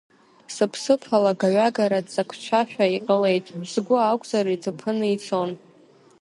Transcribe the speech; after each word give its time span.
Сыԥсыԥ 0.53 1.01
алагаҩагара 1.15 2.05
ццакцәашәа 2.05 2.85
иҟалеит, 2.95 3.45
сгәы 3.71 3.97
акәзар 4.01 4.45
иҭыԥаны 4.55 5.07
ицон. 5.15 5.51